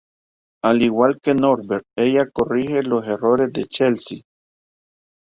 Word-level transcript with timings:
Al 0.63 0.81
igual 0.81 1.19
que 1.21 1.35
Norbert 1.35 1.85
ella 1.95 2.25
corrige 2.33 2.81
los 2.81 3.05
errores 3.05 3.53
de 3.53 3.65
Chelsea. 3.65 4.21